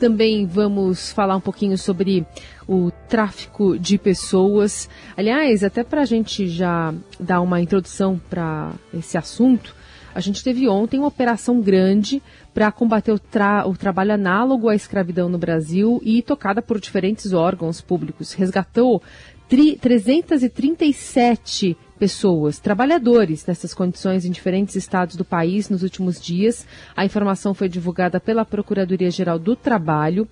[0.00, 2.26] Também vamos falar um pouquinho sobre
[2.66, 4.88] o tráfico de pessoas.
[5.14, 9.76] Aliás, até para a gente já dar uma introdução para esse assunto,
[10.14, 12.22] a gente teve ontem uma operação grande
[12.54, 17.34] para combater o, tra o, trabalho análogo à escravidão no Brasil e tocada por diferentes
[17.34, 18.32] órgãos públicos.
[18.32, 19.02] Resgatou
[19.50, 26.66] 337 pessoas, trabalhadores nessas condições em diferentes estados do país nos últimos dias.
[26.96, 30.26] A informação foi divulgada pela Procuradoria-Geral do Trabalho.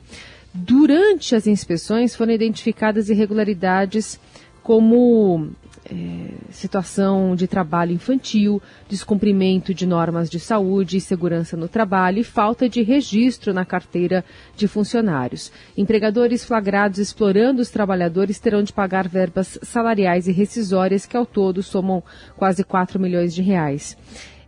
[0.54, 4.18] Durante as inspeções foram identificadas irregularidades
[4.62, 5.50] como
[5.90, 12.24] é, situação de trabalho infantil, descumprimento de normas de saúde e segurança no trabalho e
[12.24, 14.24] falta de registro na carteira
[14.56, 15.50] de funcionários.
[15.76, 21.62] Empregadores flagrados explorando os trabalhadores terão de pagar verbas salariais e rescisórias que ao todo
[21.62, 22.02] somam
[22.36, 23.96] quase 4 milhões de reais.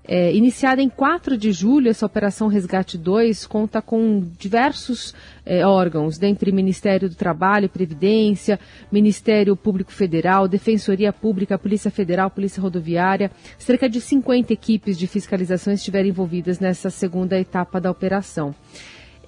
[0.02, 5.14] É, iniciada em 4 de julho, essa Operação Resgate 2 conta com diversos
[5.45, 8.58] é, órgãos, dentre Ministério do Trabalho, Previdência,
[8.91, 13.30] Ministério Público Federal, Defensoria Pública, Polícia Federal, Polícia Rodoviária.
[13.58, 18.55] Cerca de 50 equipes de fiscalização estiveram envolvidas nessa segunda etapa da operação.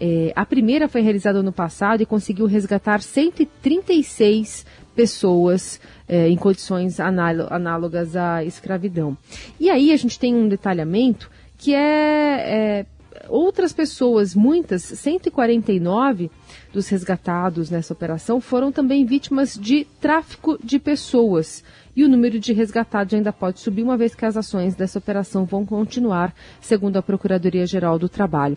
[0.01, 6.99] É, a primeira foi realizada ano passado e conseguiu resgatar 136 pessoas é, em condições
[7.01, 9.17] análogas à escravidão.
[9.59, 12.87] E aí a gente tem um detalhamento que é, é
[13.29, 16.31] outras pessoas, muitas, 149
[16.73, 21.63] dos resgatados nessa operação foram também vítimas de tráfico de pessoas.
[21.95, 25.45] E o número de resgatados ainda pode subir, uma vez que as ações dessa operação
[25.45, 28.57] vão continuar, segundo a Procuradoria-Geral do Trabalho.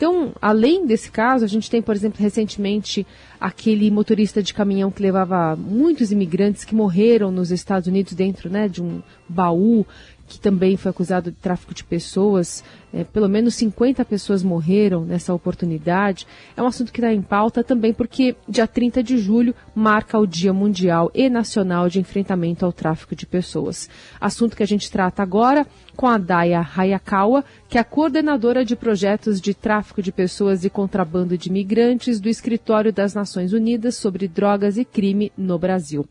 [0.00, 3.06] Então, além desse caso, a gente tem, por exemplo, recentemente
[3.38, 8.66] aquele motorista de caminhão que levava muitos imigrantes que morreram nos Estados Unidos dentro né,
[8.66, 9.86] de um baú
[10.30, 12.62] que também foi acusado de tráfico de pessoas.
[12.94, 16.24] É, pelo menos 50 pessoas morreram nessa oportunidade.
[16.56, 20.26] É um assunto que está em pauta também porque dia 30 de julho marca o
[20.26, 23.90] Dia Mundial e Nacional de Enfrentamento ao Tráfico de Pessoas.
[24.20, 28.76] Assunto que a gente trata agora com a Daya Hayakawa, que é a coordenadora de
[28.76, 34.28] projetos de tráfico de pessoas e contrabando de imigrantes do Escritório das Nações Unidas sobre
[34.28, 36.06] Drogas e Crime no Brasil.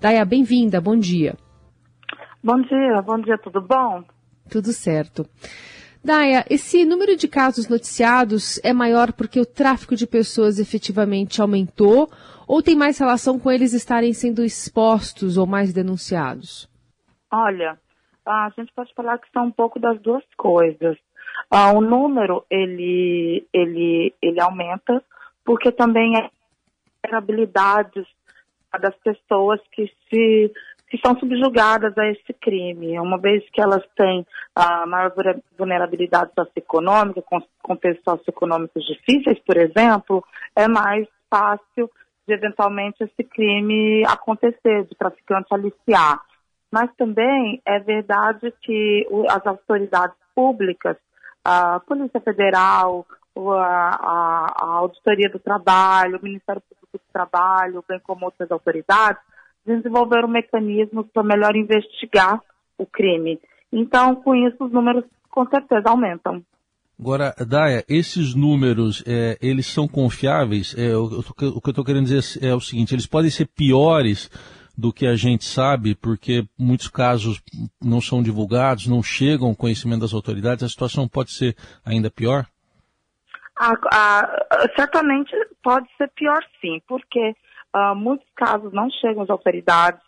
[0.00, 1.36] Daya, bem-vinda, bom dia.
[2.46, 4.04] Bom dia, bom dia, tudo bom?
[4.48, 5.26] Tudo certo.
[6.04, 12.08] Daya, esse número de casos noticiados é maior porque o tráfico de pessoas efetivamente aumentou
[12.46, 16.70] ou tem mais relação com eles estarem sendo expostos ou mais denunciados?
[17.32, 17.76] Olha,
[18.24, 20.96] a gente pode falar que são um pouco das duas coisas.
[21.50, 25.02] Ah, o número ele, ele, ele aumenta
[25.44, 26.30] porque também é
[27.12, 28.06] habilidades
[28.80, 30.52] das pessoas que se
[30.88, 35.12] que são subjugadas a esse crime, uma vez que elas têm a maior
[35.58, 40.24] vulnerabilidade socioeconômica, com contextos socioeconômicos difíceis, por exemplo,
[40.54, 41.90] é mais fácil
[42.26, 46.20] de eventualmente esse crime acontecer, de traficante aliciar.
[46.70, 50.96] Mas também é verdade que as autoridades públicas,
[51.44, 58.24] a Polícia Federal, a, a, Auditoria do Trabalho, o Ministério Público do Trabalho, bem como
[58.24, 59.20] outras autoridades,
[59.66, 62.40] desenvolveram mecanismos para melhor investigar
[62.78, 63.40] o crime.
[63.72, 66.42] Então, com isso, os números com certeza aumentam.
[66.98, 70.74] Agora, Daya, esses números, é, eles são confiáveis?
[70.78, 74.30] É, o, o, que eu estou querendo dizer é o seguinte, eles podem ser piores
[74.76, 77.42] do que a gente sabe, porque muitos casos
[77.82, 82.46] não são divulgados, não chegam ao conhecimento das autoridades, a situação pode ser ainda pior?
[83.58, 85.32] Ah, ah, certamente
[85.62, 87.34] pode ser pior sim, porque
[87.76, 90.00] Uh, muitos casos não chegam às autoridades.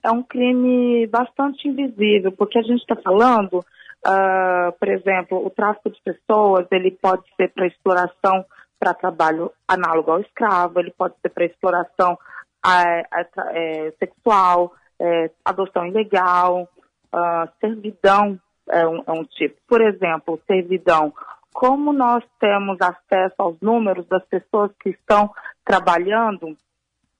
[0.00, 5.90] É um crime bastante invisível, porque a gente está falando, uh, por exemplo, o tráfico
[5.90, 8.44] de pessoas, ele pode ser para exploração
[8.78, 12.16] para trabalho análogo ao escravo, ele pode ser para exploração
[12.64, 16.68] é, sexual, é, adoção ilegal,
[17.12, 18.38] uh, servidão
[18.68, 19.56] é um, é um tipo.
[19.66, 21.12] Por exemplo, servidão
[21.52, 25.32] como nós temos acesso aos números das pessoas que estão
[25.64, 26.54] trabalhando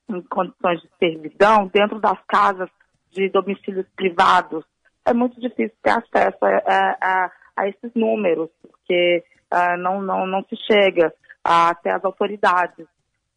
[0.08, 2.69] em condições de servidão dentro das casas
[3.11, 4.64] de domicílios privados,
[5.05, 10.44] é muito difícil ter acesso a, a, a esses números, porque uh, não, não, não
[10.44, 11.12] se chega
[11.43, 12.87] até as autoridades.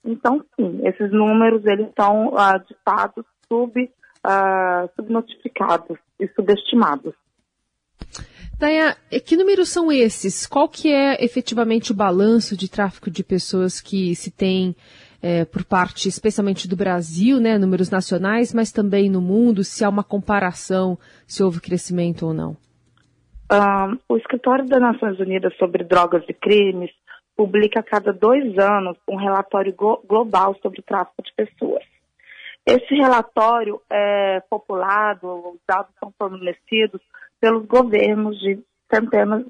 [0.03, 7.13] Então, sim, esses números eles estão, uh, de fato, sub, uh, subnotificados e subestimados.
[8.57, 10.45] Daya, que números são esses?
[10.45, 14.75] Qual que é efetivamente o balanço de tráfico de pessoas que se tem
[15.21, 19.89] é, por parte, especialmente do Brasil, né, números nacionais, mas também no mundo, se há
[19.89, 22.57] uma comparação, se houve crescimento ou não?
[23.51, 26.91] Um, o Escritório das Nações Unidas sobre Drogas e Crimes
[27.35, 31.83] publica a cada dois anos um relatório global sobre o tráfico de pessoas.
[32.65, 37.01] Esse relatório é populado, os dados são fornecidos
[37.39, 38.59] pelos governos de
[38.93, 39.45] centenas,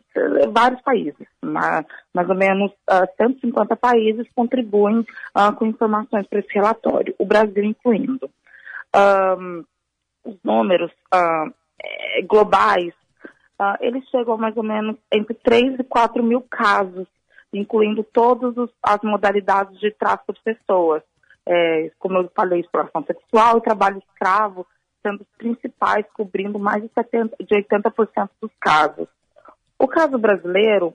[0.52, 6.40] vários países, mais, mais ou menos uh, ah, 150 países contribuem uh, com informações para
[6.40, 8.30] esse relatório, o Brasil incluindo.
[8.96, 9.64] Um,
[10.26, 11.54] os números uh,
[12.28, 12.94] globais,
[13.82, 17.08] eles chegam a mais ou menos entre 3 e 4 mil casos,
[17.54, 21.02] incluindo todas as modalidades de tráfico de pessoas,
[21.46, 24.68] é, como eu falei, exploração sexual e trabalho escravo,
[25.02, 29.08] sendo os principais, cobrindo mais de, 70, de 80% dos casos.
[29.80, 30.94] O caso brasileiro,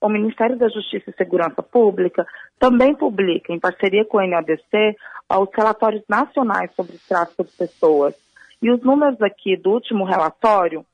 [0.00, 2.26] o Ministério da Justiça e Segurança Pública
[2.58, 4.96] também publica, em parceria com o NODC,
[5.30, 8.14] os relatórios nacionais sobre tráfico de pessoas.
[8.60, 10.84] E os números aqui do último relatório,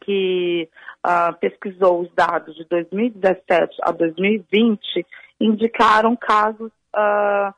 [0.00, 0.68] que
[1.04, 5.04] uh, pesquisou os dados de 2017 a 2020,
[5.40, 7.52] indicaram casos, uh,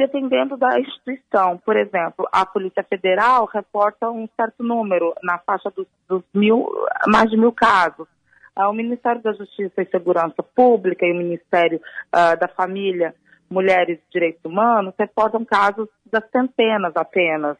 [0.00, 1.58] dependendo da instituição.
[1.58, 6.66] Por exemplo, a Polícia Federal reporta um certo número, na faixa dos, dos mil,
[7.06, 8.08] mais de mil casos.
[8.56, 13.14] Uh, o Ministério da Justiça e Segurança Pública e o Ministério uh, da Família,
[13.50, 17.58] Mulheres e Direitos Humanos reportam casos das centenas apenas.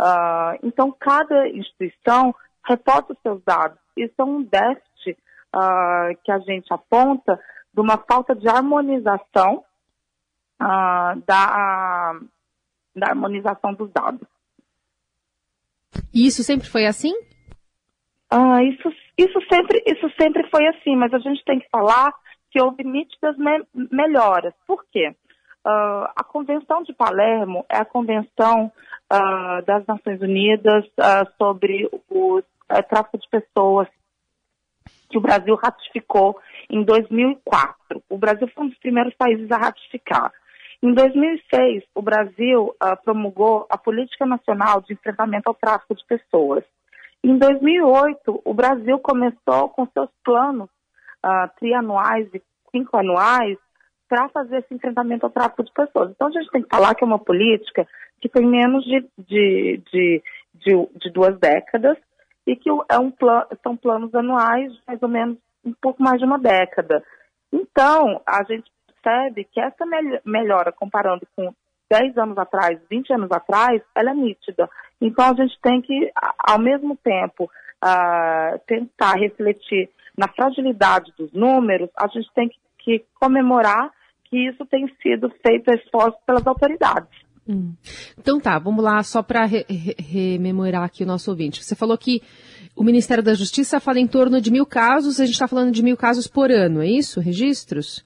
[0.00, 2.34] Uh, então, cada instituição
[2.66, 3.78] reporta os seus dados.
[3.94, 5.18] Isso é um déficit
[6.24, 7.38] que a gente aponta
[7.72, 9.62] de uma falta de harmonização
[11.26, 12.20] da,
[12.94, 14.26] da harmonização dos dados.
[16.12, 17.12] E isso sempre foi assim?
[18.30, 18.88] Ah, isso,
[19.18, 22.12] isso, sempre, isso sempre foi assim, mas a gente tem que falar
[22.50, 24.54] que houve nítidas me melhoras.
[24.66, 25.14] Por quê?
[25.66, 28.70] Uh, a Convenção de Palermo é a Convenção
[29.12, 33.88] uh, das Nações Unidas uh, sobre o eh, tráfico de pessoas
[35.08, 36.38] que o Brasil ratificou
[36.68, 38.02] em 2004.
[38.08, 40.32] O Brasil foi um dos primeiros países a ratificar.
[40.84, 46.62] Em 2006, o Brasil promulgou a Política Nacional de Enfrentamento ao Tráfico de Pessoas.
[47.24, 50.68] Em 2008, o Brasil começou com seus planos
[51.24, 53.56] uh, trianuais e quinquanuais
[54.06, 56.10] para fazer esse enfrentamento ao tráfico de pessoas.
[56.10, 57.88] Então, a gente tem que falar que é uma política
[58.20, 60.22] que tem menos de, de, de,
[60.52, 61.96] de, de duas décadas
[62.46, 66.18] e que é um plan, são planos anuais de mais ou menos um pouco mais
[66.18, 67.02] de uma década.
[67.50, 68.70] Então, a gente
[69.04, 69.84] percebe que essa
[70.24, 71.52] melhora, comparando com
[71.90, 74.68] 10 anos atrás, 20 anos atrás, ela é nítida.
[75.00, 81.90] Então a gente tem que, ao mesmo tempo, uh, tentar refletir na fragilidade dos números,
[81.96, 82.48] a gente tem
[82.78, 83.90] que, comemorar
[84.24, 87.08] que isso tem sido feito esforço pelas autoridades.
[87.48, 87.74] Hum.
[88.18, 91.64] Então tá, vamos lá, só para re re rememorar aqui o nosso ouvinte.
[91.64, 92.22] Você falou que
[92.76, 95.82] o Ministério da Justiça fala em torno de mil casos, a gente está falando de
[95.82, 97.20] mil casos por ano, é isso?
[97.20, 98.04] Registros?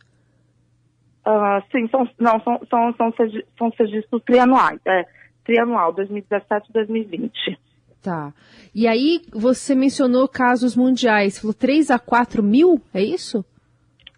[1.29, 3.13] Uh, sim, são, não, são, são, são,
[3.59, 5.05] são registros trianuais, é,
[5.45, 7.59] trianual, 2017 2020.
[8.03, 8.33] Tá.
[8.75, 13.45] E aí você mencionou casos mundiais, falou 3 a 4 mil, é isso?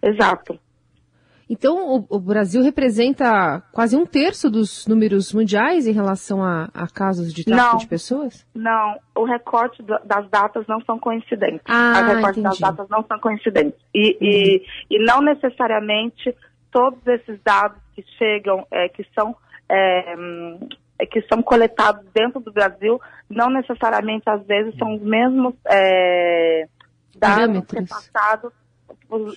[0.01, 0.57] Exato.
[1.49, 6.87] Então, o, o, Brasil representa quase um terço dos números mundiais em relação a, a
[6.87, 8.47] casos de tráfico não, de pessoas?
[8.55, 11.62] Não, o recorte das datas não são coincidentes.
[11.67, 13.81] Ah, Os recortes das datas não são coincidentes.
[13.93, 14.17] E, uhum.
[14.21, 16.33] e, e não necessariamente
[16.70, 19.37] todos esses dados que chegam, é, que são
[19.68, 20.14] é,
[20.99, 26.66] é, que são coletados dentro do Brasil, não necessariamente às vezes são os mesmos é,
[27.16, 28.52] dados repassados,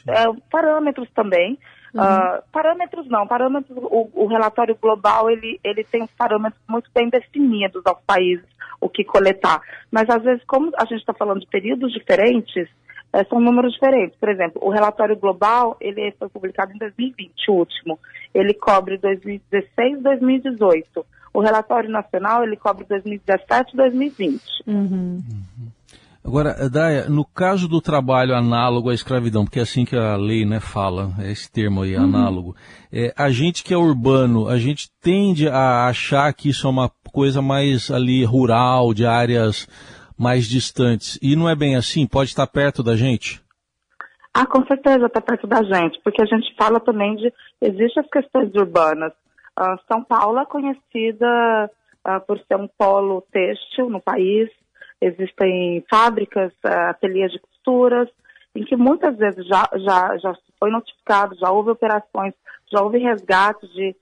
[0.08, 1.58] é, parâmetros também.
[1.93, 2.01] Uhum.
[2.01, 7.84] Uh, parâmetros não, parâmetros, o, o, relatório global ele, ele tem parâmetros muito bem definidos
[7.86, 8.48] aos países,
[8.81, 9.62] o que coletar.
[9.91, 12.67] Mas às vezes, como a gente está falando de períodos diferentes,
[13.13, 14.17] é, são números diferentes.
[14.20, 18.00] Por exemplo, o relatório global, ele foi publicado em 2020, o último.
[18.34, 21.05] Ele cobre 2016 e 2018.
[21.32, 24.41] O relatório nacional, ele cobre 2017 e 2020.
[24.65, 25.22] Uhum.
[26.25, 30.46] Agora, Daya, no caso do trabalho análogo à escravidão, porque é assim que a lei
[30.46, 32.03] né, fala, é esse termo aí, uhum.
[32.03, 32.55] análogo,
[32.91, 36.89] é, a gente que é urbano, a gente tende a achar que isso é uma
[37.12, 39.67] coisa mais ali rural, de áreas
[40.17, 41.20] mais distantes.
[41.22, 42.08] E não é bem assim?
[42.08, 43.43] Pode estar perto da gente?
[44.34, 47.32] Ah, com certeza está perto da gente, porque a gente fala também de.
[47.62, 49.13] Existem as questões urbanas.
[49.60, 51.70] Uh, São Paulo é conhecida
[52.08, 54.50] uh, por ser um polo têxtil no país.
[55.00, 58.10] Existem fábricas, uh, ateliês de costuras,
[58.55, 62.34] em que muitas vezes já, já, já foi notificado, já houve operações,
[62.72, 63.96] já houve resgates de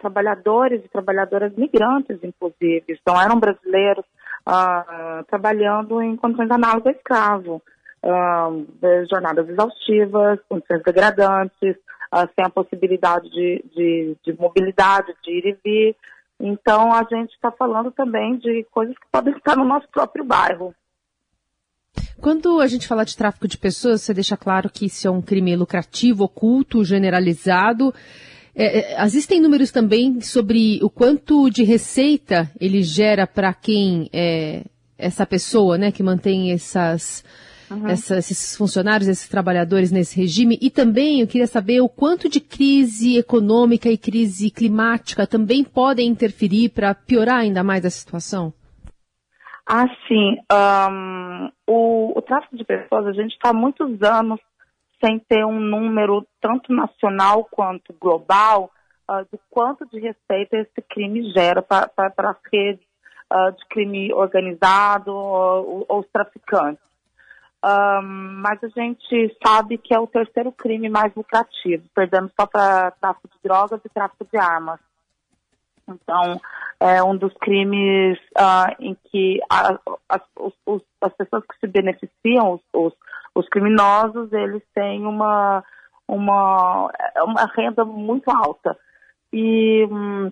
[0.00, 3.00] trabalhadores e trabalhadoras migrantes, inclusive.
[3.06, 4.04] Não eram brasileiros,
[4.48, 7.62] uh, trabalhando em condições análogas a escravo.
[8.02, 8.66] uh,
[9.08, 11.76] jornadas exaustivas, condições degradantes,
[12.12, 15.96] uh, sem a possibilidade de, de, de, mobilidade, de ir e vir.
[16.40, 20.74] Então, a gente está falando também de coisas que podem estar no nosso próprio bairro.
[22.20, 25.22] Quando a gente fala de tráfico de pessoas, você deixa claro que isso é um
[25.22, 27.92] crime lucrativo, oculto, generalizado.
[28.54, 34.64] É, é, existem números também sobre o quanto de receita ele gera para quem é
[34.98, 37.24] essa pessoa, né, que mantém essas,
[37.70, 37.88] uhum.
[37.88, 40.58] essas, esses funcionários, esses trabalhadores nesse regime.
[40.60, 46.08] E também eu queria saber o quanto de crise econômica e crise climática também podem
[46.08, 48.52] interferir para piorar ainda mais a situação.
[49.66, 50.36] Ah, sim.
[50.52, 54.38] Um, o, o tráfico de pessoas, a gente está há muitos anos
[55.04, 58.70] sem ter um número tanto nacional quanto global
[59.08, 62.84] uh, do quanto de receita esse crime gera para as redes
[63.32, 66.82] uh, de crime organizado ou, ou os traficantes.
[67.64, 72.90] Um, mas a gente sabe que é o terceiro crime mais lucrativo, perdendo só para
[72.92, 74.80] tráfico de drogas e tráfico de armas.
[75.88, 76.40] Então,
[76.80, 80.22] é um dos crimes uh, em que a, as,
[80.66, 82.92] os, as pessoas que se beneficiam, os, os,
[83.34, 85.64] os, criminosos, eles têm uma,
[86.08, 86.90] uma,
[87.24, 88.76] uma renda muito alta.
[89.32, 90.30] E hum,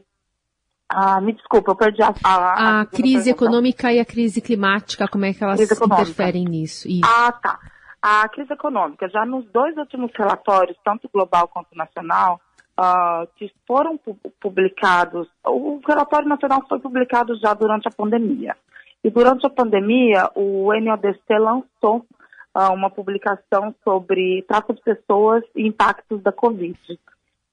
[0.92, 2.12] ah, me desculpa, eu perdi a.
[2.24, 6.88] A, a crise econômica e a crise climática, como é que elas interferem nisso?
[6.88, 7.02] Isso.
[7.04, 7.60] Ah, tá.
[8.02, 12.40] A crise econômica, já nos dois últimos relatórios, tanto global quanto nacional,
[12.80, 14.00] uh, que foram
[14.40, 18.56] publicados, o relatório nacional foi publicado já durante a pandemia.
[19.04, 22.06] E durante a pandemia, o NODC lançou
[22.54, 26.78] uh, uma publicação sobre tráfico de pessoas e impactos da Covid.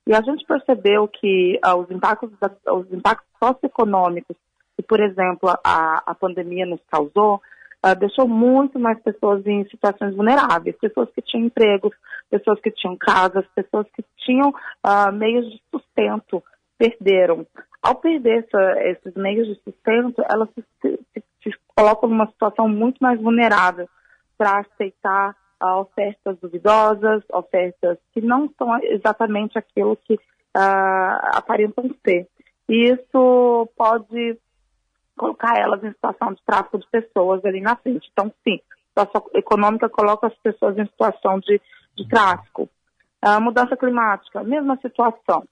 [0.07, 4.37] E a gente percebeu que uh, os, impactos da, os impactos socioeconômicos
[4.77, 7.41] que, por exemplo, a, a pandemia nos causou,
[7.91, 11.95] uh, deixou muito mais pessoas em situações vulneráveis, pessoas que tinham empregos,
[12.29, 16.43] pessoas que tinham casas, pessoas que tinham uh, meios de sustento,
[16.77, 17.45] perderam.
[17.81, 22.97] Ao perder essa, esses meios de sustento, elas se, se, se colocam numa situação muito
[22.99, 23.87] mais vulnerável
[24.37, 30.19] para aceitar a ofertas duvidosas, ofertas que não são exatamente aquilo que uh,
[31.33, 32.27] aparentam ser.
[32.69, 34.37] E isso pode
[35.17, 38.09] colocar elas em situação de tráfico de pessoas ali na frente.
[38.11, 41.59] Então, sim, a situação econômica coloca as pessoas em situação de,
[41.95, 42.69] de tráfico.
[43.21, 45.43] A mudança climática, mesma situação.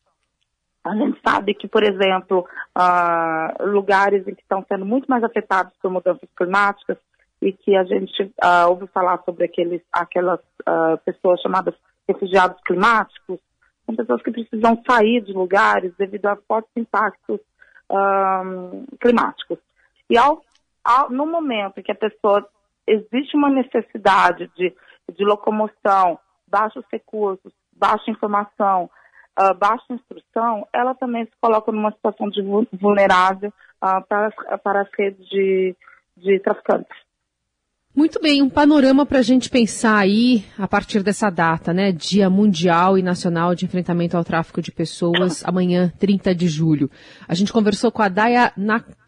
[0.84, 2.46] A gente sabe que, por exemplo,
[2.78, 6.98] uh, lugares em que estão sendo muito mais afetados por mudanças climáticas
[7.42, 11.74] e que a gente uh, ouve falar sobre aqueles, aquelas uh, pessoas chamadas
[12.08, 13.40] refugiados climáticos,
[13.86, 17.40] são pessoas que precisam sair de lugares devido a fortes impactos
[17.90, 19.60] um, climáticos.
[20.10, 20.42] E ao,
[20.84, 22.48] ao, no momento que a pessoa
[22.88, 24.74] existe uma necessidade de,
[25.14, 28.90] de locomoção, baixos recursos, baixa informação,
[29.40, 32.42] uh, baixa instrução, ela também se coloca numa situação de
[32.74, 33.52] vulnerável
[33.84, 34.90] uh, para, para as
[35.30, 35.76] de,
[36.18, 37.05] de traficantes.
[37.96, 41.94] Muito bem, um panorama para a gente pensar aí a partir dessa data, né?
[41.94, 46.92] Dia Mundial e Nacional de Enfrentamento ao Tráfico de Pessoas, amanhã, 30 de julho.
[47.26, 48.52] A gente conversou com a Daya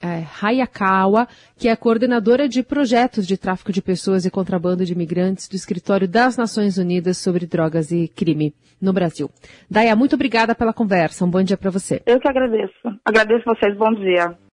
[0.02, 1.28] é, Hayakawa,
[1.58, 6.08] que é coordenadora de projetos de tráfico de pessoas e contrabando de imigrantes do Escritório
[6.08, 9.30] das Nações Unidas sobre Drogas e Crime no Brasil.
[9.70, 11.26] Daya, muito obrigada pela conversa.
[11.26, 12.02] Um bom dia para você.
[12.06, 12.72] Eu que agradeço.
[13.04, 13.76] Agradeço vocês.
[13.76, 14.38] Bom dia.